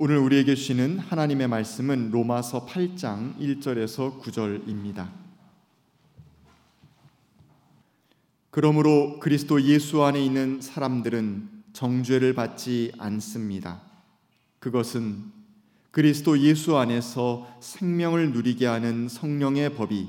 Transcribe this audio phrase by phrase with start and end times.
[0.00, 5.08] 오늘 우리에게 주시는 하나님의 말씀은 로마서 8장 1절에서 9절입니다.
[8.50, 13.82] 그러므로 그리스도 예수 안에 있는 사람들은 정죄를 받지 않습니다.
[14.60, 15.32] 그것은
[15.90, 20.06] 그리스도 예수 안에서 생명을 누리게 하는 성령의 법이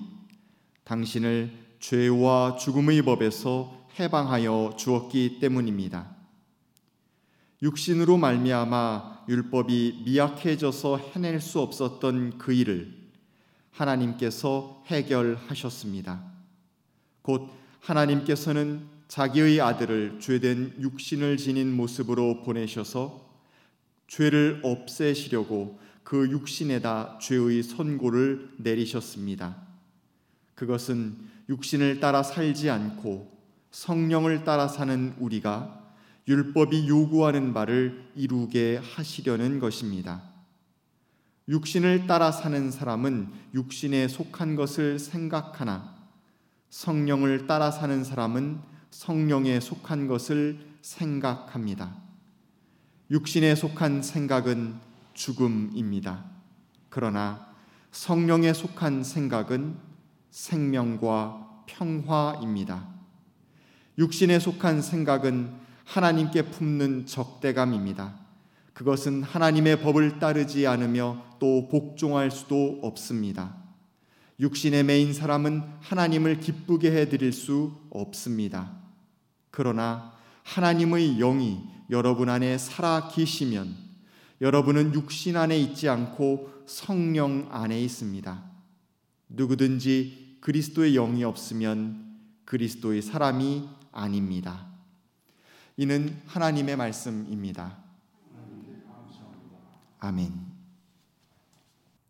[0.84, 6.19] 당신을 죄와 죽음의 법에서 해방하여 주었기 때문입니다.
[7.62, 12.94] 육신으로 말미암아 율법이 미약해져서 해낼 수 없었던 그 일을
[13.72, 16.24] 하나님께서 해결하셨습니다.
[17.22, 17.50] 곧
[17.82, 23.28] 하나님께서는 자기의 아들을 죄된 육신을 지닌 모습으로 보내셔서
[24.08, 29.56] 죄를 없애시려고 그 육신에다 죄의 선고를 내리셨습니다.
[30.56, 31.18] 그것은
[31.50, 33.38] 육신을 따라 살지 않고
[33.72, 35.79] 성령을 따라 사는 우리가
[36.30, 40.22] 율법이 요구하는 바를 이루게 하시려는 것입니다.
[41.48, 45.98] 육신을 따라 사는 사람은 육신에 속한 것을 생각하나
[46.70, 48.60] 성령을 따라 사는 사람은
[48.92, 51.96] 성령에 속한 것을 생각합니다.
[53.10, 54.76] 육신에 속한 생각은
[55.16, 56.26] 죽음입니다.
[56.90, 57.50] 그러나
[57.92, 59.78] 성령에 속한 생각은
[60.30, 62.88] 생명과 평화입니다.
[63.98, 68.14] 육신에 속한 생각은 하나님께 품는 적대감입니다.
[68.74, 73.56] 그것은 하나님의 법을 따르지 않으며 또 복종할 수도 없습니다.
[74.40, 78.72] 육신의 매인 사람은 하나님을 기쁘게 해드릴 수 없습니다.
[79.50, 83.76] 그러나 하나님의 영이 여러분 안에 살아 계시면
[84.42, 88.44] 여러분은 육신 안에 있지 않고 성령 안에 있습니다.
[89.30, 94.69] 누구든지 그리스도의 영이 없으면 그리스도의 사람이 아닙니다.
[95.82, 97.78] 이는 하나님의 말씀입니다.
[100.00, 100.34] 아멘.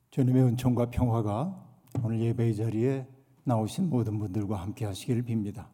[0.10, 1.68] 주님의 은총과 평화가
[2.04, 3.08] 오늘 예배의 자리에
[3.44, 5.68] 나오신 모든 분들과 함께 하시기를 빕니다.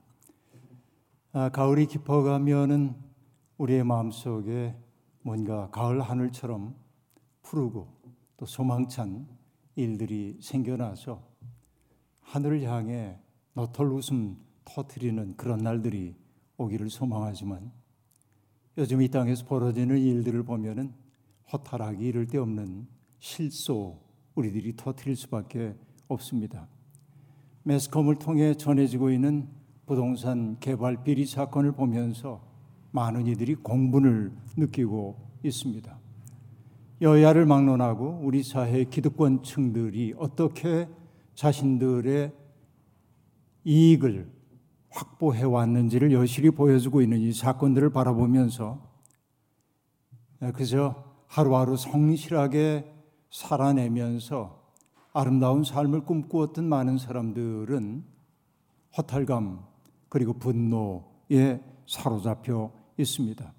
[1.31, 2.95] 아, 가을이 깊어가면은
[3.59, 4.75] 우리의 마음속에
[5.21, 6.75] 뭔가 가을 하늘처럼
[7.43, 7.87] 푸르고
[8.35, 9.25] 또 소망찬
[9.77, 11.25] 일들이 생겨나서
[12.19, 13.17] 하늘을 향해
[13.53, 14.35] 너털 웃음
[14.65, 16.17] 터트리는 그런 날들이
[16.57, 17.71] 오기를 소망하지만
[18.77, 20.93] 요즘 이 땅에서 벌어지는 일들을 보면은
[21.51, 22.87] 허탈하기 이를 데 없는
[23.19, 23.99] 실소
[24.35, 25.75] 우리들이 터트릴 수밖에
[26.09, 26.67] 없습니다.
[27.63, 29.47] 매스컴을 통해 전해지고 있는
[29.85, 32.45] 부동산 개발 비리 사건을 보면서
[32.91, 35.97] 많은 이들이 공분을 느끼고 있습니다.
[37.01, 40.87] 여야를 막론하고 우리 사회 기득권층들이 어떻게
[41.35, 42.33] 자신들의
[43.63, 44.34] 이익을
[44.95, 48.79] 확보해 왔는지를 여실히 보여주고 있는 이 사건들을 바라보면서
[50.53, 52.93] 그저 하루하루 성실하게
[53.29, 54.63] 살아내면서
[55.11, 58.03] 아름다운 삶을 꿈꾸었던 많은 사람들은
[58.97, 59.65] 허탈감
[60.07, 63.53] 그리고 분노에 사로잡혀 있습니다.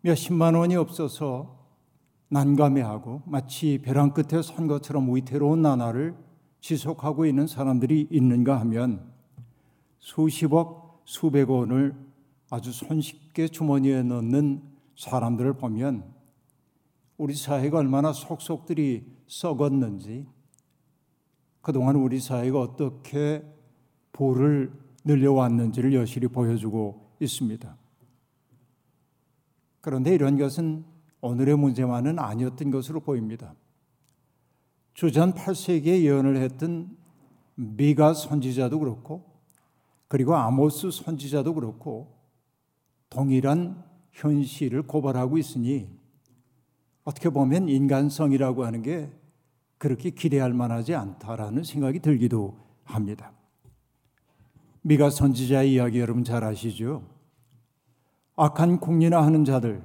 [0.00, 1.56] 몇십만 원이 없어서
[2.28, 6.16] 난감해하고 마치 벼랑 끝에 선 것처럼 위태로운 나날을
[6.60, 9.15] 지속하고 있는 사람들이 있는가 하면
[10.06, 11.92] 수십억, 수백 원을
[12.48, 14.62] 아주 손쉽게 주머니에 넣는
[14.96, 16.04] 사람들을 보면
[17.16, 20.28] 우리 사회가 얼마나 속속들이 썩었는지
[21.60, 23.44] 그동안 우리 사회가 어떻게
[24.12, 24.72] 부를
[25.04, 27.76] 늘려왔는지를 여실히 보여주고 있습니다.
[29.80, 30.84] 그런데 이런 것은
[31.20, 33.56] 오늘의 문제만은 아니었던 것으로 보입니다.
[34.94, 36.96] 주전 8세기에 예언을 했던
[37.56, 39.35] 미가 선지자도 그렇고
[40.08, 42.16] 그리고 아모스 선지자도 그렇고
[43.10, 45.88] 동일한 현실을 고발하고 있으니
[47.04, 49.10] 어떻게 보면 인간성이라고 하는 게
[49.78, 53.32] 그렇게 기대할 만하지 않다라는 생각이 들기도 합니다.
[54.82, 57.02] 미가 선지자의 이야기 여러분 잘 아시죠?
[58.36, 59.82] 악한 궁리나 하는 자들,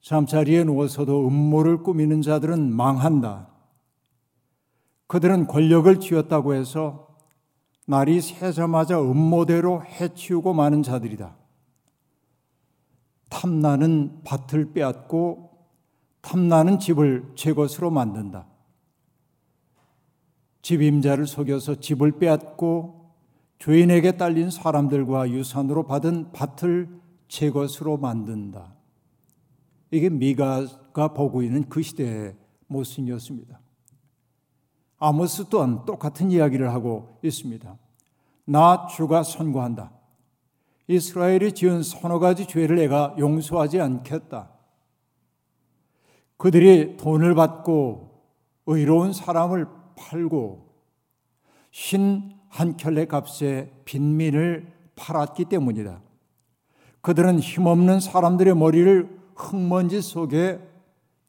[0.00, 3.48] 잠자리에 누워서도 음모를 꾸미는 자들은 망한다.
[5.06, 7.07] 그들은 권력을 쥐었다고 해서
[7.90, 11.34] 날이 새자마자 음모대로 해치우고 마는 자들이다.
[13.30, 15.50] 탐나는 밭을 빼앗고
[16.20, 18.46] 탐나는 집을 제 것으로 만든다.
[20.60, 23.14] 집임자를 속여서 집을 빼앗고
[23.58, 26.90] 죄인에게 딸린 사람들과 유산으로 받은 밭을
[27.26, 28.74] 제 것으로 만든다.
[29.92, 32.36] 이게 미가가 보고 있는 그 시대의
[32.66, 33.58] 모습이었습니다.
[34.98, 37.76] 아모스 또한 똑같은 이야기를 하고 있습니다.
[38.46, 39.92] 나 주가 선고한다.
[40.88, 44.50] 이스라엘이 지은 서너 가지 죄를 내가 용서하지 않겠다.
[46.36, 48.22] 그들이 돈을 받고
[48.66, 49.66] 의로운 사람을
[49.96, 50.68] 팔고
[51.70, 56.00] 신 한 켤레 값에 빈민을 팔았기 때문이다.
[57.00, 60.60] 그들은 힘없는 사람들의 머리를 흙먼지 속에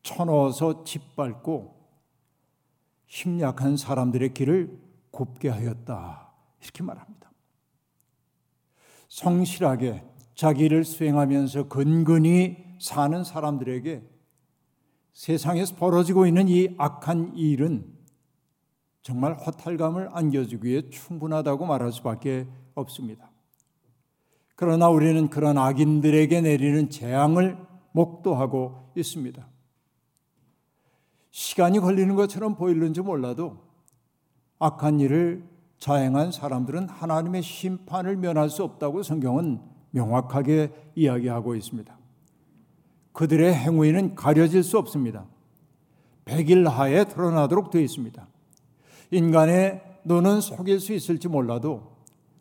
[0.01, 1.78] 쳐넣어서 짓밟고
[3.09, 4.79] 힘약한 사람들의 길을
[5.11, 6.31] 굽게 하였다.
[6.61, 7.31] 이렇게 말합니다.
[9.09, 10.03] 성실하게
[10.35, 14.03] 자기를 수행하면서 근근히 사는 사람들에게
[15.11, 17.91] 세상에서 벌어지고 있는 이 악한 일은
[19.01, 23.31] 정말 허탈감을 안겨주기에 충분하다고 말할 수밖에 없습니다.
[24.55, 27.57] 그러나 우리는 그런 악인들에게 내리는 재앙을
[27.91, 29.47] 목도하고 있습니다.
[31.31, 33.57] 시간이 걸리는 것처럼 보이는지 몰라도
[34.59, 35.47] 악한 일을
[35.77, 39.61] 자행한 사람들은 하나님의 심판을 면할 수 없다고 성경은
[39.91, 41.97] 명확하게 이야기하고 있습니다.
[43.13, 45.25] 그들의 행위는 가려질 수 없습니다.
[46.25, 48.27] 백일 하에 드러나도록 되어 있습니다.
[49.11, 51.97] 인간의 눈은 속일 수 있을지 몰라도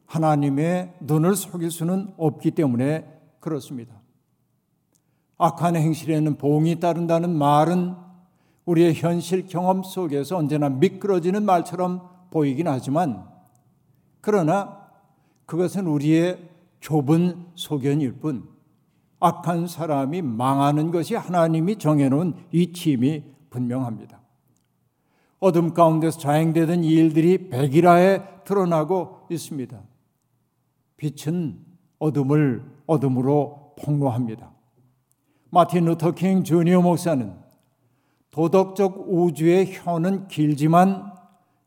[0.07, 3.07] 하나님의 눈을 속일 수는 없기 때문에
[3.41, 4.01] 그렇습니다.
[5.39, 7.95] 악한 행실에는 봉이 따른다는 말은
[8.69, 13.27] 우리의 현실 경험 속에서 언제나 미끄러지는 말처럼 보이긴 하지만
[14.21, 14.91] 그러나
[15.47, 16.51] 그것은 우리의
[16.81, 18.47] 좁은 소견일 뿐
[19.21, 24.21] 악한 사람이 망하는 것이 하나님이 정해놓은 이침이 분명합니다.
[25.41, 29.81] 어둠 가운데서 자행되던 일들이 백일하에 드러나고 있습니다.
[30.99, 31.59] 빛은
[31.99, 34.53] 어둠을 어둠으로 폭로합니다.
[35.51, 37.48] 마틴 루터 킹 주니어 목사는
[38.39, 41.13] 도덕적 우주의 혀는 길지만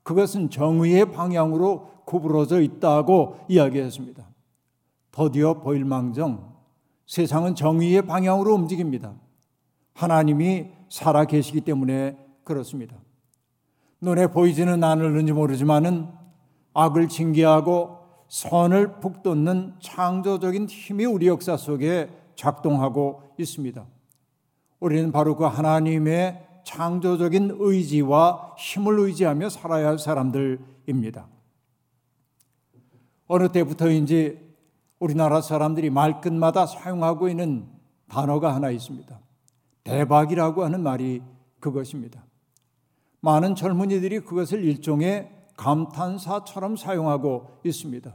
[0.03, 4.25] 그것은 정의의 방향으로 구부러져 있다고 이야기했습니다.
[5.12, 6.56] 더디어 보일망정
[7.06, 9.13] 세상은 정의의 방향으로 움직입니다.
[9.95, 12.95] 하나님이 살아 계시기 때문에 그렇습니다.
[14.00, 16.07] 눈에 보이지는 않을는지 모르지만은
[16.73, 17.97] 악을 징계하고
[18.29, 23.85] 선을 북돋는 창조적인 힘이 우리 역사 속에 작동하고 있습니다.
[24.79, 31.28] 우리는 바로 그 하나님의 창조적인 의지와 힘을 의지하며 살아야 할 사람들입니다.
[33.28, 34.40] 어느 때부터인지
[35.00, 37.68] 우리나라 사람들이 말끝마다 사용하고 있는
[38.08, 39.19] 단어가 하나 있습니다.
[39.84, 41.22] 대박이라고 하는 말이
[41.60, 42.24] 그것입니다.
[43.22, 48.14] 많은 젊은이들이 그것을 일종의 감탄사처럼 사용하고 있습니다.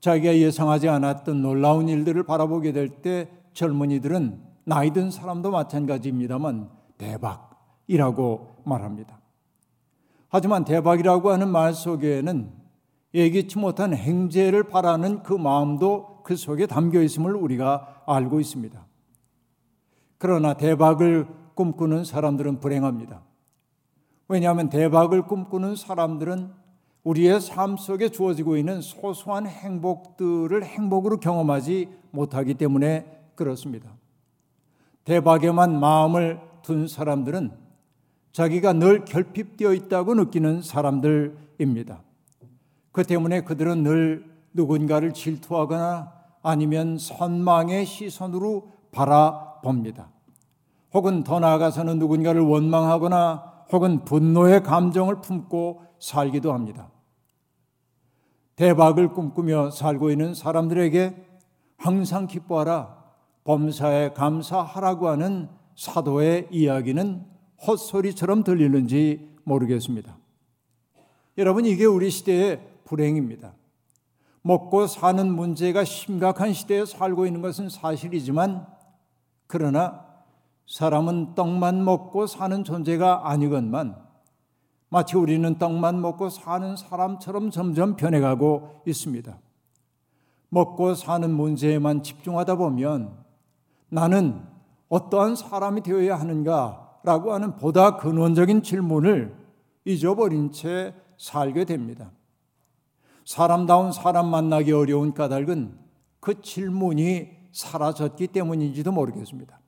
[0.00, 7.55] 자기가 예상하지 않았던 놀라운 일들을 바라보게 될 때 젊은이들은 나이 든 사람도 마찬가지입니다만 대박,
[7.86, 9.20] 이라고 말합니다.
[10.28, 12.50] 하지만 대박이라고 하는 말 속에는
[13.14, 18.86] 예기치 못한 행재를 바라는 그 마음도 그 속에 담겨 있음을 우리가 알고 있습니다.
[20.18, 23.22] 그러나 대박을 꿈꾸는 사람들은 불행합니다.
[24.28, 26.52] 왜냐하면 대박을 꿈꾸는 사람들은
[27.04, 33.96] 우리의 삶 속에 주어지고 있는 소소한 행복들을 행복으로 경험하지 못하기 때문에 그렇습니다.
[35.04, 37.65] 대박에만 마음을 둔 사람들은
[38.36, 42.02] 자기가 늘 결핍되어 있다고 느끼는 사람들입니다.
[42.92, 46.12] 그 때문에 그들은 늘 누군가를 질투하거나
[46.42, 50.10] 아니면 선망의 시선으로 바라봅니다.
[50.92, 56.90] 혹은 더 나아가서는 누군가를 원망하거나 혹은 분노의 감정을 품고 살기도 합니다.
[58.56, 61.24] 대박을 꿈꾸며 살고 있는 사람들에게
[61.78, 63.02] 항상 기뻐하라,
[63.44, 70.16] 범사에 감사하라고 하는 사도의 이야기는 헛소리처럼 들리는지 모르겠습니다.
[71.38, 73.54] 여러분, 이게 우리 시대의 불행입니다.
[74.42, 78.66] 먹고 사는 문제가 심각한 시대에 살고 있는 것은 사실이지만,
[79.46, 80.06] 그러나
[80.66, 83.96] 사람은 떡만 먹고 사는 존재가 아니건만,
[84.88, 89.38] 마치 우리는 떡만 먹고 사는 사람처럼 점점 변해가고 있습니다.
[90.48, 93.16] 먹고 사는 문제에만 집중하다 보면
[93.88, 94.42] 나는
[94.88, 99.32] 어떠한 사람이 되어야 하는가 라고 하는 보다 근원적인 질문을
[99.84, 102.10] 잊어버린 채 살게 됩니다.
[103.24, 105.78] 사람다운 사람 만나기 어려운 까닭은
[106.18, 109.60] 그 질문이 사라졌기 때문인지도 모르겠습니다.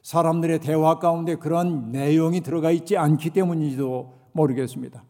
[0.00, 5.04] 사람들의 대화 가운데 그런 내용이 들어가 있지 않기 때문인지도 모르겠습니다.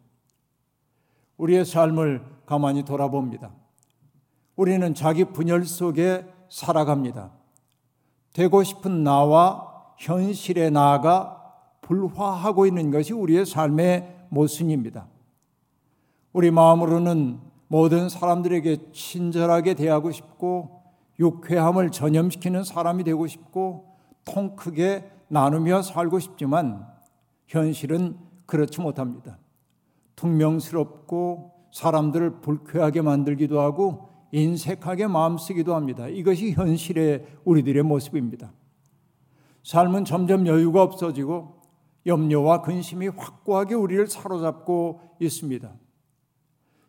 [1.36, 3.52] 우리의 삶을 가만히 돌아봅니다.
[4.56, 7.30] 우리는 자기 분열 속에 살아갑니다.
[8.32, 9.69] 되고 싶은 나와
[10.00, 11.36] 현실에 나아가
[11.82, 15.06] 불화하고 있는 것이 우리의 삶의 모순입니다.
[16.32, 17.38] 우리 마음으로는
[17.68, 20.80] 모든 사람들에게 친절하게 대하고 싶고
[21.18, 26.86] 유쾌함을 전염시키는 사람이 되고 싶고 통 크게 나누며 살고 싶지만
[27.46, 28.16] 현실은
[28.46, 29.38] 그렇지 못합니다.
[30.16, 36.08] 퉁명스럽고 사람들을 불쾌하게 만들기도 하고 인색하게 마음 쓰기도 합니다.
[36.08, 38.52] 이것이 현실의 우리들의 모습입니다.
[39.62, 41.60] 삶은 점점 여유가 없어지고
[42.06, 45.72] 염려와 근심이 확고하게 우리를 사로잡고 있습니다.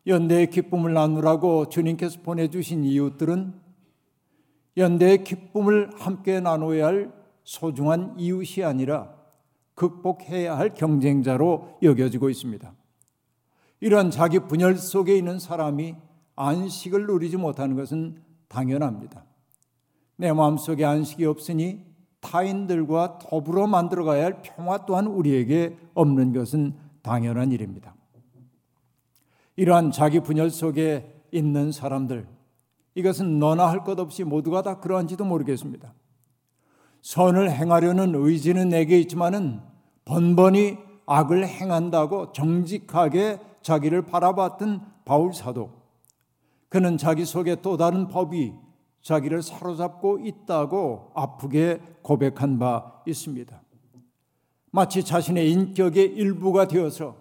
[0.08, 3.54] 연대의 기쁨을 나누라고 주님께서 보내주신 이웃들은
[4.78, 7.13] 연대의 기쁨을 함께 나눠야 할
[7.44, 9.13] 소중한 이웃이 아니라
[9.75, 12.74] 극복해야 할 경쟁자로 여겨지고 있습니다.
[13.82, 15.96] 이러한 자기 분열 속에 있는 사람이
[16.36, 19.25] 안식을 누리지 못하는 것은 당연합니다.
[20.18, 21.91] 내 마음속에 안식이 없으니
[22.22, 27.94] 타인들과 더불어 만들어가야 할 평화 또한 우리에게 없는 것은 당연한 일입니다.
[29.56, 32.28] 이러한 자기 분열 속에 있는 사람들,
[32.96, 35.94] 이것은 너나 할 것 없이 모두가 다 그러한지도 모르겠습니다.
[37.01, 39.60] 선을 행하려는 의지는 내게 있지만은
[40.06, 45.72] 번번이 악을 행한다고 정직하게 자기를 바라봤던 바울 사도.
[46.70, 48.54] 그는 자기 속에 또 다른 법이
[49.01, 53.62] 자기를 사로잡고 있다고 아프게 고백한 바 있습니다.
[54.72, 57.15] 마치 자신의 인격의 일부가 되어서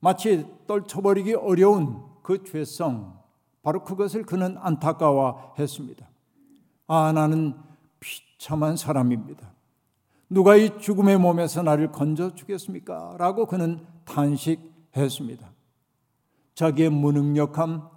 [0.00, 3.18] 마치 떨쳐버리기 어려운 그 죄성,
[3.62, 6.08] 바로 그것을 그는 안타까워했습니다.
[6.88, 7.54] 아, 나는
[7.98, 9.52] 비참한 사람입니다.
[10.28, 13.16] 누가 이 죽음의 몸에서 나를 건져 주겠습니까?
[13.18, 15.50] 라고 그는 탄식했습니다.
[16.54, 17.88] 자기의 무능력함,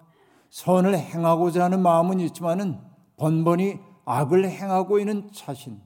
[0.50, 2.89] 선을 행하고자 하는 마음은 있지만은
[3.20, 5.80] 번번이 악을 행하고 있는 자신.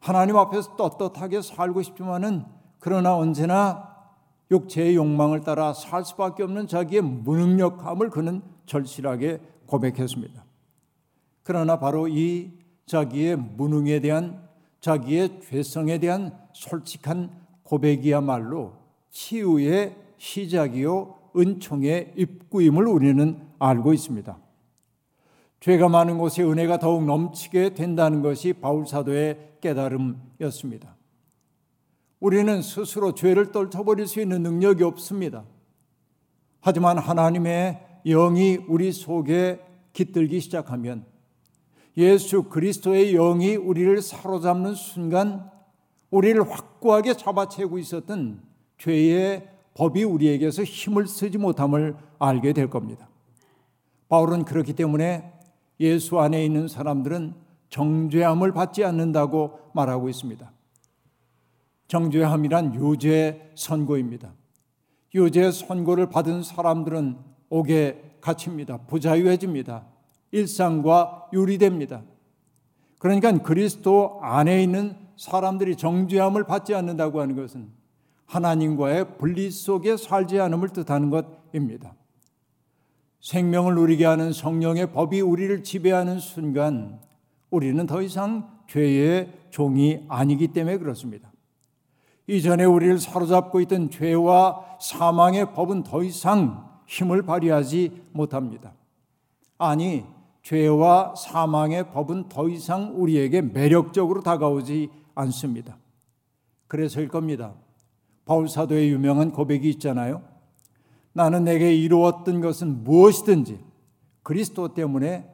[0.00, 2.44] 하나님 앞에서 떳떳하게 살고 싶지만은
[2.78, 3.92] 그러나 언제나
[4.50, 10.44] 육체의 욕망을 따라 살 수밖에 없는 자기의 무능력함을 그는 절실하게 고백했습니다.
[11.42, 12.52] 그러나 바로 이
[12.86, 14.48] 자기의 무능에 대한
[14.80, 17.30] 자기의 죄성에 대한 솔직한
[17.62, 18.74] 고백이야말로
[19.10, 24.36] 치유의 시작이요 은총의 입구임을 우리는 알고 있습니다.
[25.62, 30.96] 죄가 많은 곳에 은혜가 더욱 넘치게 된다는 것이 바울 사도의 깨달음이었습니다.
[32.18, 35.44] 우리는 스스로 죄를 떨쳐버릴 수 있는 능력이 없습니다.
[36.60, 39.60] 하지만 하나님의 영이 우리 속에
[39.92, 41.04] 깃들기 시작하면
[41.96, 45.48] 예수 그리스도의 영이 우리를 사로잡는 순간
[46.10, 48.42] 우리를 확고하게 잡아채고 있었던
[48.78, 53.08] 죄의 법이 우리에게서 힘을 쓰지 못함을 알게 될 겁니다.
[54.08, 55.31] 바울은 그렇기 때문에
[55.82, 57.34] 예수 안에 있는 사람들은
[57.68, 60.50] 정죄함을 받지 않는다고 말하고 있습니다.
[61.88, 64.32] 정죄함이란 유죄 선고입니다.
[65.14, 67.18] 유죄 선고를 받은 사람들은
[67.50, 68.78] 옥에 갇힙니다.
[68.86, 69.84] 부자유해집니다.
[70.30, 72.02] 일상과 유리됩니다.
[72.98, 77.68] 그러니까 그리스도 안에 있는 사람들이 정죄함을 받지 않는다고 하는 것은
[78.26, 81.94] 하나님과의 분리 속에 살지 않음을 뜻하는 것입니다.
[83.22, 87.00] 생명을 누리게 하는 성령의 법이 우리를 지배하는 순간
[87.50, 91.32] 우리는 더 이상 죄의 종이 아니기 때문에 그렇습니다.
[92.26, 98.74] 이전에 우리를 사로잡고 있던 죄와 사망의 법은 더 이상 힘을 발휘하지 못합니다.
[99.58, 100.04] 아니,
[100.42, 105.76] 죄와 사망의 법은 더 이상 우리에게 매력적으로 다가오지 않습니다.
[106.66, 107.54] 그래서일 겁니다.
[108.24, 110.31] 바울 사도의 유명한 고백이 있잖아요.
[111.12, 113.58] 나는 내게 이루었던 것은 무엇이든지
[114.22, 115.28] 그리스도 때문에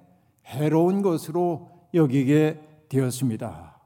[0.46, 3.78] 해로운 것으로 여기게 되었습니다.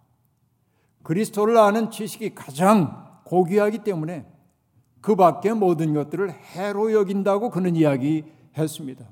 [1.02, 4.26] 그리스도를 아는 지식이 가장 고귀하기 때문에
[5.00, 9.04] 그 밖의 모든 것들을 해로 여긴다고 그는 이야기했습니다.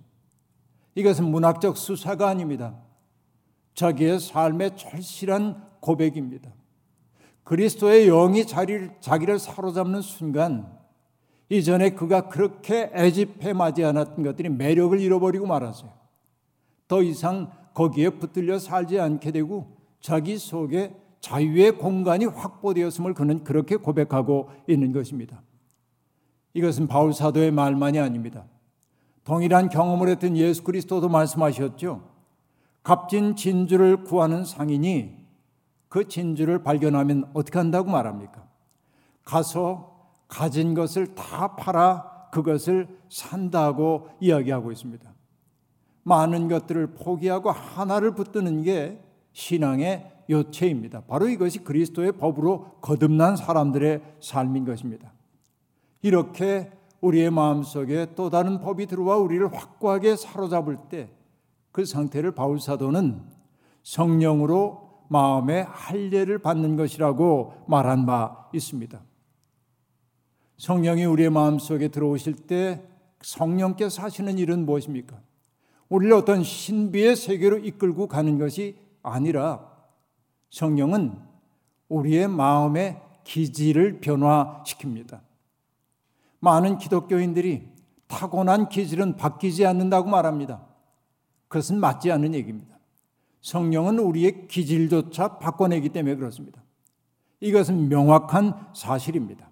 [0.94, 2.76] 이것은 문학적 수사가 아닙니다.
[3.74, 6.52] 자기의 삶의 절실한 고백입니다.
[7.44, 10.79] 그리스도의 영이 자리를, 자기를 사로잡는 순간
[11.50, 15.92] 이전에 그가 그렇게 애집해 맞지 않았던 것들이 매력을 잃어버리고 말았어요.
[16.86, 24.50] 더 이상 거기에 붙들려 살지 않게 되고 자기 속에 자유의 공간이 확보되었음을 그는 그렇게 고백하고
[24.68, 25.42] 있는 것입니다.
[26.54, 28.46] 이것은 바울 사도의 말만이 아닙니다.
[29.24, 32.08] 동일한 경험을 했던 예수 그리스도도 말씀하셨죠.
[32.82, 35.20] 값진 진주를 구하는 상인이
[35.88, 38.48] 그 진주를 발견하면 어떻게 한다고 말합니까?
[39.24, 39.89] 가서
[40.30, 45.12] 가진 것을 다 팔아 그것을 산다고 이야기하고 있습니다.
[46.04, 51.02] 많은 것들을 포기하고 하나를 붙드는 게 신앙의 요체입니다.
[51.02, 55.12] 바로 이것이 그리스도의 법으로 거듭난 사람들의 삶인 것입니다.
[56.02, 56.70] 이렇게
[57.00, 61.20] 우리의 마음속에 또 다른 법이 들어와 우리를 확고하게 사로잡을 때
[61.72, 63.22] 그 상태를 바울 사도는
[63.82, 69.00] 성령으로 마음의 할례를 받는 것이라고 말한 바 있습니다.
[70.60, 72.82] 성령이 우리의 마음속에 들어오실 때
[73.22, 75.18] 성령께서 하시는 일은 무엇입니까?
[75.88, 79.66] 우리를 어떤 신비의 세계로 이끌고 가는 것이 아니라
[80.50, 81.18] 성령은
[81.88, 85.22] 우리의 마음의 기질을 변화시킵니다.
[86.40, 87.66] 많은 기독교인들이
[88.06, 90.66] 타고난 기질은 바뀌지 않는다고 말합니다.
[91.48, 92.78] 그것은 맞지 않는 얘기입니다.
[93.40, 96.62] 성령은 우리의 기질조차 바꿔내기 때문에 그렇습니다.
[97.40, 99.49] 이것은 명확한 사실입니다.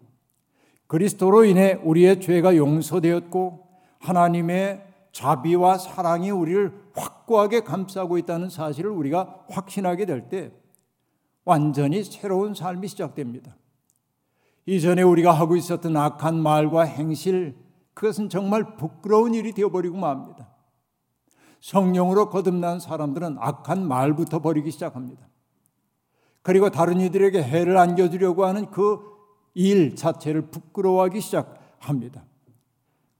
[0.88, 3.68] 그리스도로 인해 우리의 죄가 용서되었고
[4.00, 10.50] 하나님의 자비와 사랑이 우리를 확고하게 감싸고 있다는 사실을 우리가 확신하게 될 때
[11.49, 13.57] 완전히 새로운 삶이 시작됩니다.
[14.66, 17.57] 이전에 우리가 하고 있었던 악한 말과 행실,
[17.95, 20.50] 그것은 정말 부끄러운 일이 되어버리고 맙니다.
[21.62, 25.26] 성령으로 거듭난 사람들은 악한 말부터 버리기 시작합니다.
[26.42, 29.00] 그리고 다른 이들에게 해를 안겨주려고 하는 그
[29.59, 32.25] 일 자체를 부끄러워하기 시작합니다.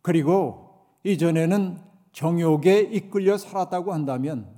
[0.02, 1.78] 그리고 이전에는
[2.12, 4.49] 정욕에 이끌려 살았다고 한다면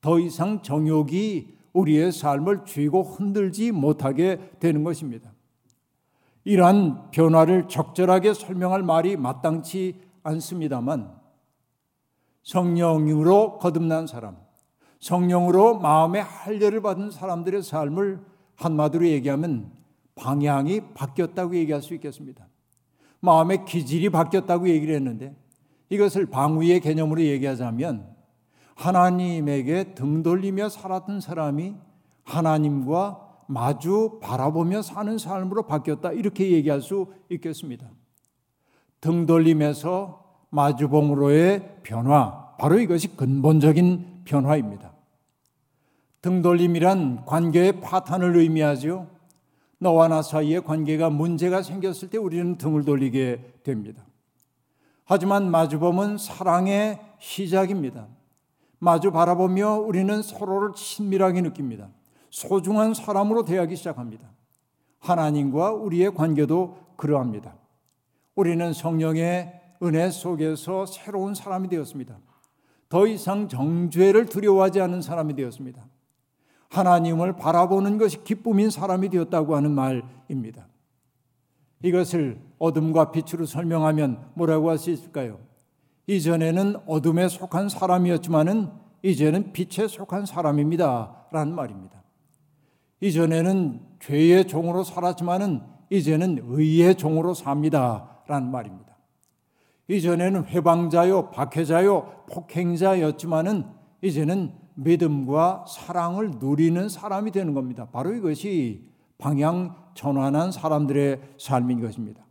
[0.00, 5.32] 더 이상 정욕이 우리의 삶을 쥐고 흔들지 못하게 되는 것입니다.
[6.42, 11.14] 이러한 변화를 적절하게 설명할 말이 마땅치 않습니다만
[12.42, 14.38] 성령으로 거듭난 사람,
[14.98, 18.20] 성령으로 마음의 할례를 받은 사람들의 삶을
[18.56, 19.81] 한마디로 얘기하면
[20.14, 22.46] 방향이 바뀌었다고 얘기할 수 있겠습니다.
[23.20, 25.34] 마음의 기질이 바뀌었다고 얘기를 했는데
[25.88, 28.12] 이것을 방위의 개념으로 얘기하자면
[28.74, 31.74] 하나님에게 등 돌리며 살았던 사람이
[32.24, 36.12] 하나님과 마주 바라보며 사는 삶으로 바뀌었다.
[36.12, 37.86] 이렇게 얘기할 수 있겠습니다.
[39.00, 42.54] 등 돌림에서 마주봉으로의 변화.
[42.58, 44.92] 바로 이것이 근본적인 변화입니다.
[46.20, 49.08] 등 돌림이란 관계의 파탄을 의미하죠.
[49.82, 54.06] 너와 나 사이의 관계가 문제가 생겼을 때 우리는 등을 돌리게 됩니다.
[55.04, 58.06] 하지만 마주봄은 사랑의 시작입니다.
[58.78, 61.88] 마주 바라보며 우리는 서로를 친밀하게 느낍니다.
[62.30, 64.30] 소중한 사람으로 대하기 시작합니다.
[65.00, 67.56] 하나님과 우리의 관계도 그러합니다.
[68.36, 72.16] 우리는 성령의 은혜 속에서 새로운 사람이 되었습니다.
[72.88, 75.84] 더 이상 정죄를 두려워하지 않는 사람이 되었습니다.
[76.72, 80.66] 하나님을 바라보는 것이 기쁨인 사람이 되었다고 하는 말입니다.
[81.82, 85.38] 이것을 어둠과 빛으로 설명하면 뭐라고 할 수 있을까요?
[86.06, 88.70] 이전에는 어둠에 속한 사람이었지만은
[89.02, 91.26] 이제는 빛에 속한 사람입니다.
[91.30, 92.02] 라는 말입니다.
[93.00, 98.22] 이전에는 죄의 종으로 살았지만은 이제는 의의 종으로 삽니다.
[98.26, 98.96] 라는 말입니다.
[99.88, 103.66] 이전에는 회방자요, 박해자요, 폭행자였지만은
[104.00, 107.88] 이제는 믿음과 사랑을 누리는 사람이 되는 겁니다.
[107.90, 112.24] 바로 이것이 방향 전환한 사람들의 삶인 것입니다.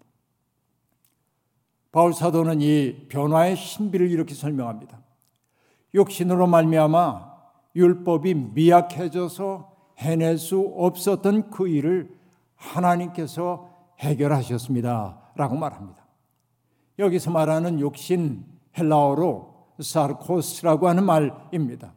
[1.91, 5.01] 바울 사도는 이 변화의 신비를 이렇게 설명합니다.
[5.93, 7.31] 육신으로 말미암아
[7.75, 12.17] 율법이 미약해져서 해낼 수 없었던 그 일을
[12.55, 15.19] 하나님께서 해결하셨습니다.
[15.35, 16.05] 라고 말합니다.
[16.99, 18.45] 여기서 말하는 욕신
[18.77, 21.93] 헬라어로 사르코스라고 하는 말입니다.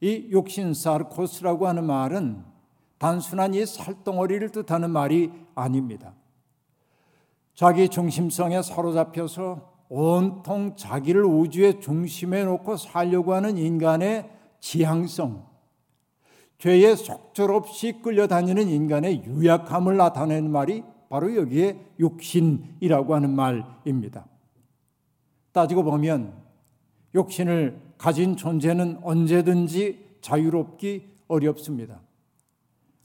[0.00, 2.44] 이 욕신 사르코스라고 하는 말은
[2.98, 6.14] 단순한 이 살덩어리를 뜻하는 말이 아닙니다.
[7.54, 14.30] 자기 중심성에 사로잡혀서 온통 자기를 우주의 중심에 놓고 살려고 하는 인간의
[14.60, 15.46] 지향성,
[16.58, 24.26] 죄에 속절없이 끌려다니는 인간의 유약함을 나타내는 말이 바로 여기에 육신이라고 하는 말입니다.
[25.52, 26.34] 따지고 보면
[27.14, 32.00] 욕신을 가진 존재는 언제든지 자유롭기 어렵습니다.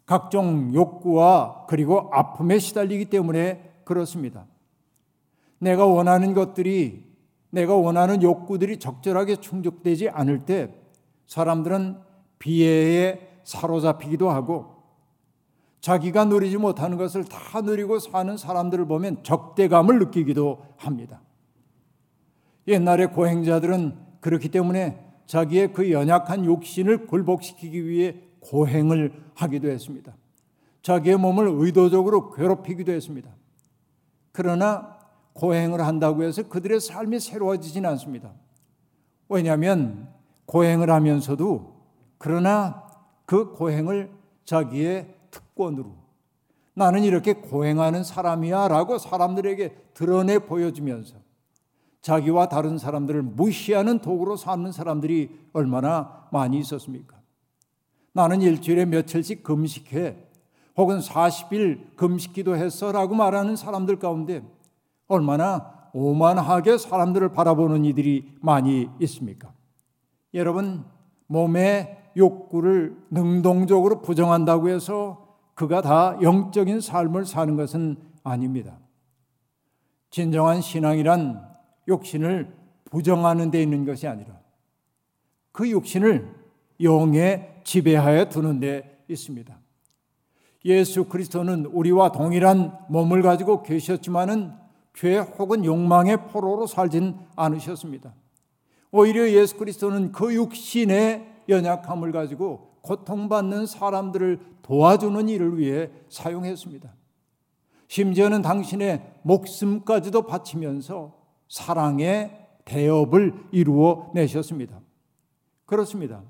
[0.06, 4.45] 각종 욕구와 그리고 아픔에 시달리기 때문에 그렇습니다.
[5.60, 7.12] 내가 원하는 것들이
[7.49, 10.73] 내가 원하는 욕구들이 적절하게 충족되지 않을 때
[11.27, 11.97] 사람들은
[12.39, 14.73] 비애에 사로잡히기도 하고
[15.82, 21.21] 자기가 누리지 못하는 것을 다 누리고 사는 사람들을 보면 적대감을 느끼기도 합니다.
[22.67, 30.15] 옛날의 고행자들은 그렇기 때문에 자기의 그 연약한 욕심을 굴복시키기 위해 고행을 하기도 했습니다.
[30.81, 33.29] 자기의 몸을 의도적으로 괴롭히기도 했습니다.
[34.31, 34.97] 그러나
[35.33, 38.31] 고행을 한다고 해서 그들의 삶이 새로워지진 않습니다.
[39.27, 40.07] 왜냐하면
[40.45, 41.75] 고행을 하면서도
[42.17, 42.88] 그러나
[43.25, 44.09] 그 고행을
[44.45, 45.95] 자기의 특권으로
[46.75, 51.22] 나는 이렇게 고행하는 사람이야 라고 사람들에게 드러내 보여주면서
[52.03, 57.17] 자기와 다른 사람들을 무시하는 도구로 삼는 사람들이 얼마나 많이 있었습니까?
[58.11, 60.17] 나는 일주일에 며칠씩 금식해
[60.75, 64.43] 혹은 40일 금식기도 했어라고 말하는 사람들 가운데
[65.07, 69.53] 얼마나 오만하게 사람들을 바라보는 이들이 많이 있습니까?
[70.33, 70.83] 여러분
[71.27, 78.77] 몸의 욕구를 능동적으로 부정한다고 해서 그가 다 영적인 삶을 사는 것은 아닙니다.
[80.09, 81.52] 진정한 신앙이란
[81.87, 82.53] 욕심을
[82.85, 84.39] 부정하는 데 있는 것이 아니라
[85.51, 86.33] 그 욕심을
[86.81, 89.57] 영에 지배하여 두는 데 있습니다.
[90.65, 94.53] 예수 그리스도는 우리와 동일한 몸을 가지고 계셨지만은
[94.93, 98.13] 죄 혹은 욕망의 포로로 살진 않으셨습니다.
[98.91, 106.93] 오히려 예수 그리스도는 그 육신의 연약함을 가지고 고통받는 사람들을 도와주는 일을 위해 사용했습니다.
[107.87, 111.22] 심지어는 당신의 목숨까지도 바치면서
[111.53, 112.31] 사랑의
[112.65, 114.79] 대업을 이루어 내셨습니다.
[115.67, 116.23] 그렇습니다.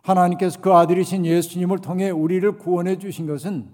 [0.00, 3.68] 하나님께서 그 아들이신 예수님을 통해 우리를 구원해 주신 것은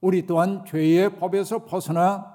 [0.00, 2.32] 우리 또한 죄의 법에서 벗어나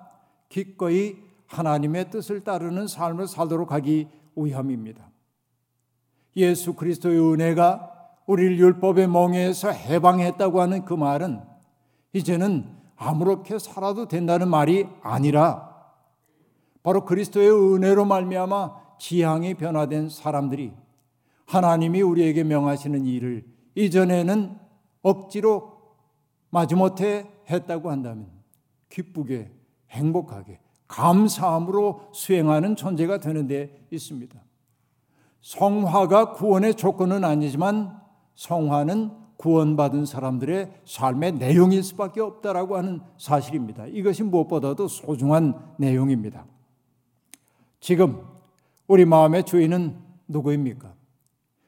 [0.49, 1.15] 기꺼이
[1.47, 5.09] 하나님의 뜻을 따르는 삶을 살도록 하기 위함입니다.
[6.35, 7.93] 예수 그리스도의 은혜가
[8.25, 11.39] 우리를 율법의 멍에서 해방했다고 하는 그 말은
[12.11, 12.65] 이제는
[12.97, 15.74] 아무렇게 살아도 된다는 말이 아니라
[16.85, 20.71] 바로 그리스도의 은혜로 말미암아 지향이 변화된 사람들이
[21.47, 23.43] 하나님이 우리에게 명하시는 일을
[23.73, 24.55] 이전에는
[25.01, 25.79] 억지로
[26.51, 28.27] 마지못해 했다고 한다면
[28.89, 29.51] 기쁘게
[29.89, 34.39] 행복하게 감사함으로 수행하는 존재가 되는 데 있습니다.
[35.41, 37.99] 성화가 구원의 조건은 아니지만
[38.35, 43.87] 성화는 구원받은 사람들의 삶의 내용일 수밖에 없다라고 하는 사실입니다.
[43.87, 46.45] 이것이 무엇보다도 소중한 내용입니다.
[47.85, 48.19] 지금
[48.87, 49.95] 우리 마음의 주인은
[50.27, 50.91] 누구입니까?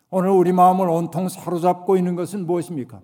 [0.10, 3.02] 오늘 우리 마음을 온통 사로잡고 있는 것은 무엇입니까?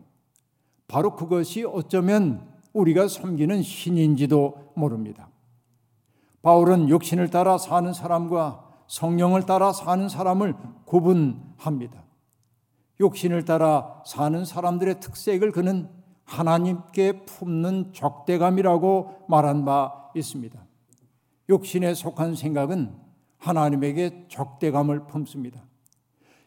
[0.87, 5.29] 바로 그것이 어쩌면 우리가 섬기는 신인지도 모릅니다.
[6.41, 12.03] 바울은 육신을 따라 사는 사람과 성령을 따라 사는 사람을 구분합니다.
[12.99, 15.87] 욕신을 따라 사는 사람들의 특색을 그는
[16.23, 20.59] 하나님께 품는 적대감이라고 말한 바 있습니다.
[21.47, 23.02] 욕신에 속한 생각은
[23.43, 25.61] 하나님에게 적대감을 품습니다.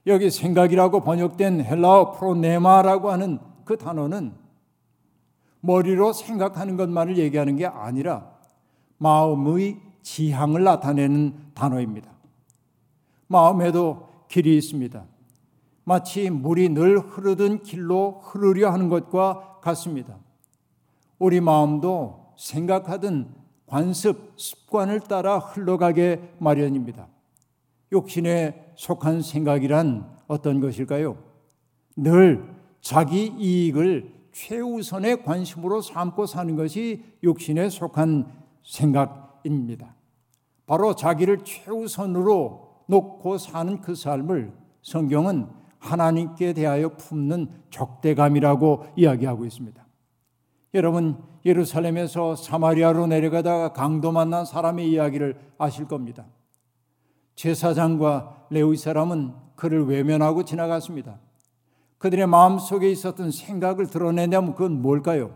[0.07, 4.35] 여기 생각이라고 번역된 헬라어 프로네마라고 하는 그 단어는
[5.61, 8.31] 머리로 생각하는 것만을 얘기하는 게 아니라
[8.99, 12.11] 마음의 지향을 나타내는 단어입니다.
[13.27, 15.05] 마음에도 길이 있습니다.
[15.85, 20.17] 마치 물이 늘 흐르던 길로 흐르려 하는 것과 같습니다.
[21.19, 23.35] 우리 마음도 생각하던
[23.67, 27.09] 관습, 습관을 따라 흘러가게 마련입니다.
[27.93, 31.17] 욕심에 속한 생각이란 어떤 것일까요?
[31.97, 32.45] 늘
[32.81, 38.31] 자기 이익을 최우선의 관심으로 삼고 사는 것이 욕심에 속한
[38.63, 39.95] 생각입니다.
[40.67, 44.53] 바로 자기를 최우선으로 놓고 사는 그 삶을
[44.83, 45.49] 성경은
[45.79, 49.86] 하나님께 대하여 품는 적대감이라고 이야기하고 있습니다.
[50.77, 56.27] 여러분 예루살렘에서 사마리아로 내려가다가 강도 만난 사람의 이야기를 아실 겁니다.
[57.35, 61.19] 제사장과 레위 사람은 그를 외면하고 지나갔습니다.
[61.97, 65.35] 그들의 마음속에 있었던 생각을 드러내냐면 그건 뭘까요?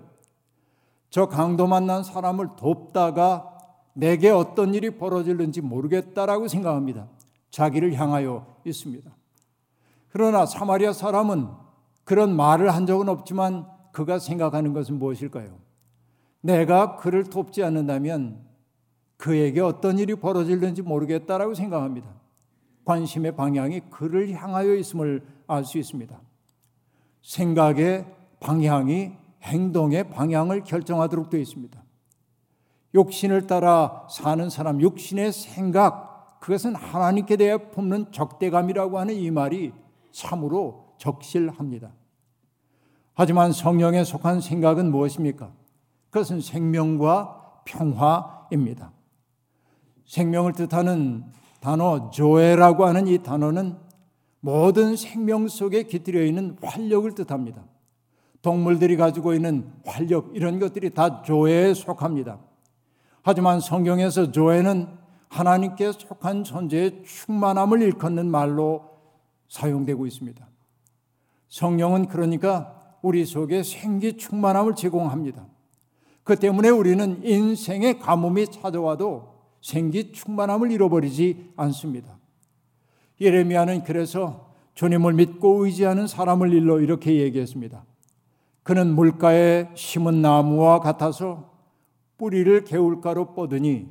[1.08, 3.58] 저 강도 만난 사람을 돕다가
[3.94, 7.08] 내게 어떤 일이 벌어질는지 모르겠다라고 생각합니다.
[7.50, 9.10] 자기를 향하여 있습니다.
[10.10, 11.48] 그러나 사마리아 사람은
[12.04, 15.58] 그런 말을 한 적은 없지만 그가 생각하는 것은 무엇일까요?
[16.40, 18.40] 내가 그를 돕지 않는다면
[19.16, 22.08] 그에게 어떤 일이 벌어질는지 모르겠다라고 생각합니다.
[22.84, 26.18] 관심의 방향이 그를 향하여 있음을 알 수 있습니다.
[27.22, 28.06] 생각의
[28.40, 31.82] 방향이 행동의 방향을 결정하도록 되어 있습니다.
[32.94, 39.72] 욕심을 따라 사는 사람, 욕심의 생각, 그것은 하나님께 대해 품는 적대감이라고 하는 이 말이
[40.10, 41.92] 참으로 적실합니다.
[43.14, 45.52] 하지만 성령에 속한 생각은 무엇입니까?
[46.10, 48.92] 그것은 생명과 평화입니다.
[50.06, 51.24] 생명을 뜻하는
[51.60, 53.76] 단어 조에라고 하는 이 단어는
[54.40, 57.62] 모든 생명 속에 깃들여 있는 활력을 뜻합니다.
[58.42, 62.38] 동물들이 가지고 있는 활력 이런 것들이 다 조에에 속합니다.
[63.22, 64.88] 하지만 성경에서 조에는
[65.28, 68.90] 하나님께 속한 존재의 충만함을 일컫는 말로
[69.48, 70.48] 사용되고 있습니다.
[71.48, 75.46] 성령은 그러니까 우리 속에 생기 충만함을 제공합니다.
[76.24, 82.18] 그 때문에 우리는 인생의 가뭄이 찾아와도 생기 충만함을 잃어버리지 않습니다.
[83.20, 87.84] 예레미야는 그래서 주님을 믿고 의지하는 사람을 일러 이렇게 얘기했습니다.
[88.62, 91.50] 그는 물가에 심은 나무와 같아서
[92.16, 93.88] 뿌리를 개울가로 뻗으니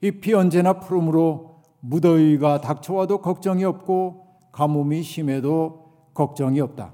[0.00, 6.92] 잎이 언제나 푸름으로 무더위가 닥쳐와도 걱정이 없고 가뭄이 심해도 걱정이 없다.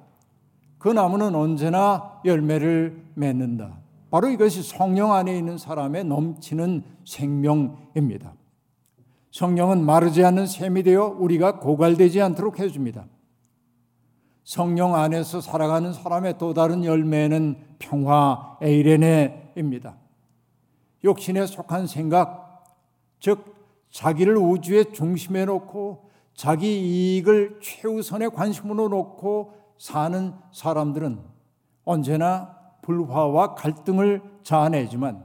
[0.81, 3.79] 그 나무는 언제나 열매를 맺는다.
[4.11, 8.33] 바로 이것이 성령 안에 있는 사람의 넘치는 생명입니다.
[9.31, 13.05] 성령은 마르지 않는 샘이 되어 우리가 고갈되지 않도록 해줍니다.
[14.43, 19.97] 성령 안에서 살아가는 사람의 또 다른 열매는 평화 에이레네입니다.
[21.05, 22.65] 욕심에 속한 생각,
[23.21, 23.55] 즉
[23.91, 31.21] 자기를 우주의 중심에 놓고 자기 이익을 최우선에 관심으로 놓고 사는 사람들은
[31.87, 35.25] 언제나 불화와 갈등을 자아내지만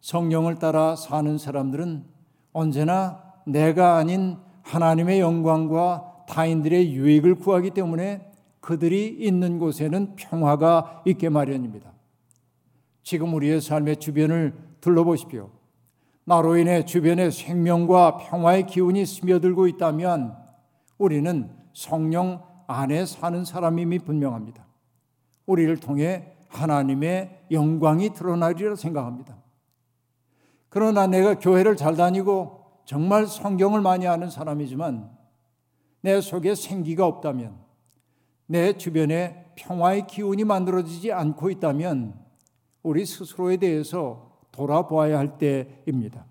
[0.00, 2.06] 성령을 따라 사는 사람들은
[2.54, 11.92] 언제나 내가 아닌 하나님의 영광과 타인들의 유익을 구하기 때문에 그들이 있는 곳에는 평화가 있게 마련입니다.
[13.02, 15.50] 지금 우리의 삶의 주변을 둘러보십시오.
[16.24, 20.38] 나로 인해 주변에 생명과 평화의 기운이 스며들고 있다면
[20.96, 24.64] 우리는 성령 안에 사는 사람임이 분명합니다.
[25.46, 29.36] 우리를 통해 하나님의 영광이 드러나리라 생각합니다.
[30.68, 35.10] 그러나 내가 교회를 잘 다니고 정말 성경을 많이 아는 사람이지만
[36.02, 37.56] 내 속에 생기가 없다면
[38.46, 42.14] 내 주변에 평화의 기운이 만들어지지 않고 있다면
[42.82, 46.26] 우리 스스로에 대해서 돌아보아야 할 때입니다.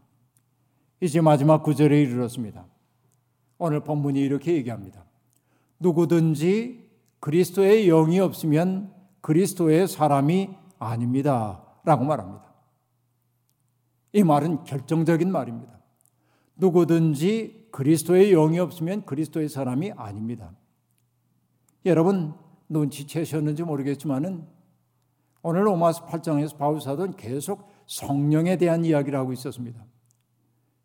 [1.02, 2.66] 이제 마지막 구절에 이르렀습니다.
[3.58, 5.07] 오늘 본문이 이렇게 얘기합니다.
[5.80, 6.88] 누구든지
[7.20, 11.64] 그리스도의 영이 없으면 그리스도의 사람이 아닙니다.
[11.84, 12.46] 라고 말합니다.
[14.14, 15.80] 이 말은 결정적인 말입니다.
[16.56, 20.52] 누구든지 그리스도의 영이 없으면 그리스도의 사람이 아닙니다.
[21.86, 22.34] 여러분
[22.70, 24.46] 눈치채셨는지 모르겠지만은
[25.44, 29.86] 오늘 로마서 8장에서 바울 사도는 계속 성령에 대한 이야기를 하고 있었습니다.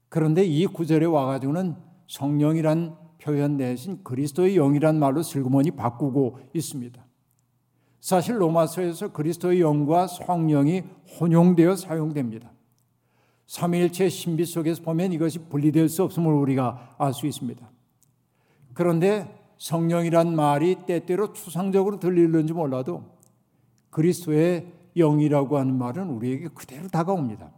[0.09, 1.76] 그런데 이 구절에 와가지고는
[2.07, 7.05] 성령이란 표현 대신 그리스도의 영이란 말로 슬그머니 바꾸고 있습니다.
[8.01, 10.83] 사실 로마서에서 그리스도의 영과 성령이
[11.21, 12.51] 혼용되어 사용됩니다.
[13.47, 17.71] 삼위일체 신비 속에서 보면 이것이 분리될 수 없음을 우리가 알 수 있습니다.
[18.75, 23.05] 그런데 성령이란 말이 때때로 추상적으로 들리는지 몰라도
[23.91, 27.53] 그리스도의 영이라고 하는 말은 우리에게 그대로 다가옵니다.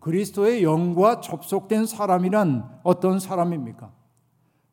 [0.00, 3.99] 그리스도의 영과 접속된 사람이란 어떤 사람입니까?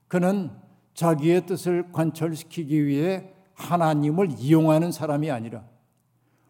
[0.08, 0.52] 그는
[0.93, 5.63] 자기의 뜻을 관철시키기 위해 하나님을 이용하는 사람이 아니라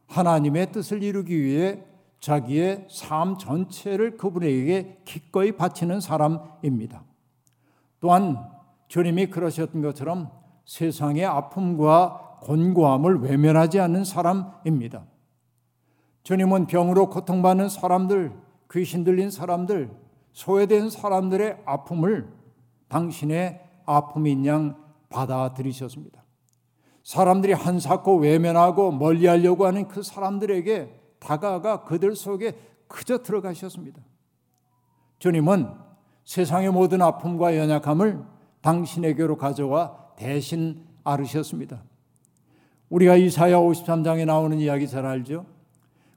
[0.08, 1.84] 하나님의 뜻을 이루기 위해
[2.20, 7.04] 자기의 삶 전체를 그분에게 기꺼이 바치는 사람입니다.
[8.00, 8.38] 또한
[8.88, 10.32] 주님이 그러셨던 것처럼
[10.66, 15.06] 세상의 아픔과 곤고함을 외면하지 않는 사람입니다.
[16.24, 18.34] 주님은 병으로 고통받는 사람들,
[18.72, 19.90] 귀신 들린 사람들,
[20.34, 22.28] 소외된 사람들의 아픔을
[22.88, 24.76] 당신의 아픔인 양
[25.10, 26.24] 받아들이셨습니다.
[27.04, 34.02] 사람들이 한사코 외면하고 멀리하려고 하는 그 사람들에게 다가가 그들 속에 그저 들어가셨습니다.
[35.20, 35.72] 주님은
[36.26, 38.24] 세상의 모든 아픔과 연약함을
[38.62, 41.84] 당신에게로 가져와 대신 앓으셨습니다.
[42.90, 45.46] 우리가 이사야 53장에 나오는 이야기 잘 알죠?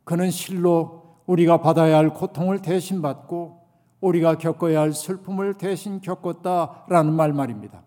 [0.04, 3.59] 그는 실로 우리가 받아야 할 고통을 대신 받고
[4.00, 7.82] 우리가 겪어야 할 슬픔을 대신 겪었다라는 말 말입니다.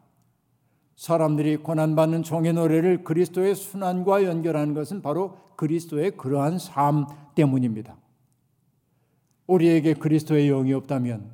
[0.96, 7.96] 사람들이 고난받는 종의 노래를 그리스도의 순환과 연결하는 것은 바로 그리스도의 그러한 삶 때문입니다.
[9.48, 11.32] 우리에게 그리스도의 영이 없다면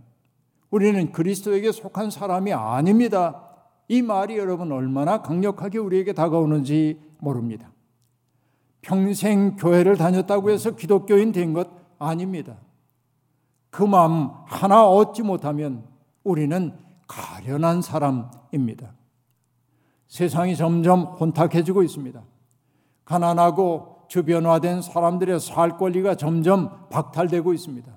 [0.72, 3.46] 우리는 그리스도에게 속한 사람이 아닙니다.
[3.88, 7.72] 이 말이 여러분 얼마나 강력하게 우리에게 다가오는지 모릅니다.
[8.82, 12.58] 평생 교회를 다녔다고 해서 기독교인 된 것 아닙니다.
[13.70, 15.86] 그 마음 하나 얻지 못하면
[16.24, 16.78] 우리는
[17.08, 18.94] 가련한 사람입니다.
[20.08, 22.22] 세상이 점점 혼탁해지고 있습니다.
[23.06, 27.92] 가난하고 주변화된 사람들의 살 권리가 점점 박탈되고 있습니다.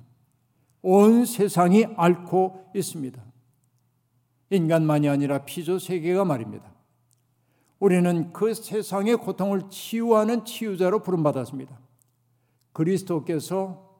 [0.82, 3.22] 온 세상이 앓고 있습니다.
[4.50, 6.70] 인간만이 아니라 피조 세계가 말입니다.
[7.78, 11.78] 우리는 그 세상의 고통을 치유하는 치유자로 부름받았습니다.
[12.72, 13.91] 그리스도께서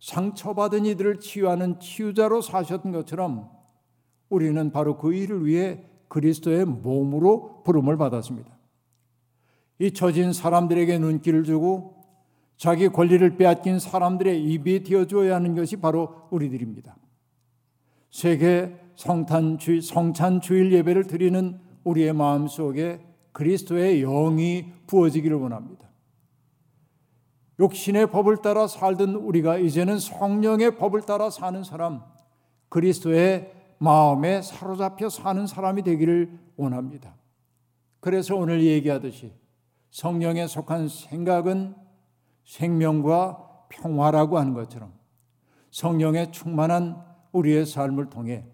[0.00, 3.50] 상처받은 이들을 치유하는 치유자로 사셨던 것처럼
[4.28, 8.56] 우리는 바로 그 일을 위해 그리스도의 몸으로 부름을 받았습니다.
[9.78, 11.96] 잊혀진 사람들에게 눈길을 주고
[12.56, 16.96] 자기 권리를 빼앗긴 사람들의 입이 되어줘야 하는 것이 바로 우리들입니다.
[18.10, 23.00] 세계 성탄주 성찬주일 예배를 드리는 우리의 마음 속에
[23.32, 25.85] 그리스도의 영이 부어지기를 원합니다.
[27.58, 32.02] 욕신의 법을 따라 살던 우리가 이제는 성령의 법을 따라 사는 사람,
[32.68, 37.14] 그리스도의 마음에 사로잡혀 사는 사람이 되기를 원합니다.
[38.00, 39.32] 그래서 오늘 얘기하듯이
[39.90, 41.74] 성령에 속한 생각은
[42.44, 44.92] 생명과 평화라고 하는 것처럼
[45.70, 48.46] 성령에 충만한 우리의 삶을 통해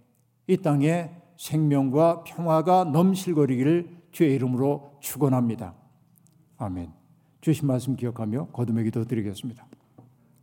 [0.47, 5.75] 이 땅에 생명과 평화가 넘실거리기를 주의 이름으로 축원합니다.
[6.59, 7.02] 아멘.
[7.43, 9.67] 주신 말씀 기억하며 거듭의 기도 드리겠습니다.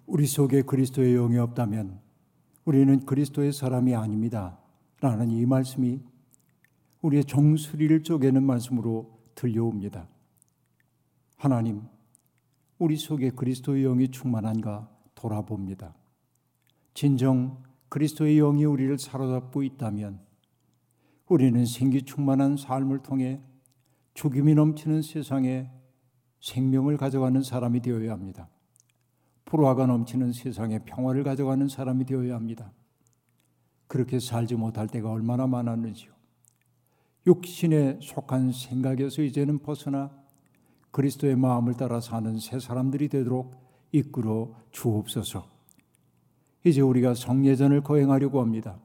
[0.05, 1.97] 우리 속에 그리스도의 영이 없다면
[2.65, 4.59] 우리는 그리스도의 사람이 아닙니다.
[4.99, 6.01] 라는 이 말씀이
[7.01, 10.09] 우리의 정수리를 쪼개는 말씀으로 들려옵니다.
[11.37, 11.83] 하나님,
[12.77, 15.95] 우리 속에 그리스도의 영이 충만한가 돌아봅니다.
[16.93, 20.19] 진정 그리스도의 영이 우리를 사로잡고 있다면
[21.29, 23.39] 우리는 생기 충만한 삶을 통해
[24.15, 25.78] 죽임이 넘치는 세상에
[26.41, 28.49] 생명을 가져가는 사람이 되어야 합니다.
[29.45, 32.71] 불화가 넘치는 세상에 평화를 가져가는 사람이 되어야 합니다.
[33.87, 36.11] 그렇게 살지 못할 때가 얼마나 많았는지요.
[37.25, 40.11] 육신에 속한 생각에서 이제는 벗어나
[40.91, 43.55] 그리스도의 마음을 따라 사는 새 사람들이 되도록
[43.91, 45.47] 이끌어 주옵소서.
[46.65, 48.79] 이제 우리가 성례전을 거행하려고 합니다.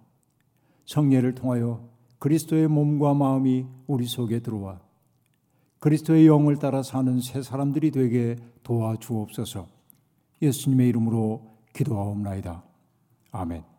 [0.87, 1.89] 성례를 통하여
[2.19, 4.81] 그리스도의 몸과 마음이 우리 속에 들어와
[5.85, 9.67] 그리스도의 영을 따라 사는 새 사람들이 되게 도와주옵소서.
[10.41, 11.43] 예수님의 이름으로
[11.75, 12.65] 기도하옵나이다.
[13.31, 13.74] 아멘.